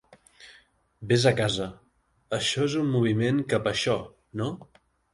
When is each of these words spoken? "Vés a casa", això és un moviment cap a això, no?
"Vés 1.11 1.27
a 1.33 1.33
casa", 1.41 1.69
això 2.41 2.67
és 2.73 2.81
un 2.83 2.91
moviment 2.97 3.47
cap 3.55 3.71
a 3.73 3.79
això, 3.79 4.03
no? 4.43 4.55